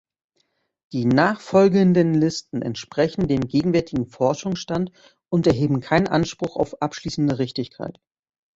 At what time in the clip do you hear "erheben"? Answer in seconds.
5.45-5.79